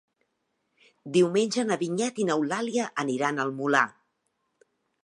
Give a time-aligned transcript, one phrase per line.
[1.17, 3.87] Diumenge na Vinyet i n'Eulàlia aniran al Molar.